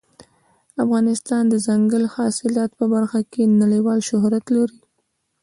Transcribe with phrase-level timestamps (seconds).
[0.83, 4.79] افغانستان د دځنګل حاصلات په برخه کې نړیوال شهرت لري.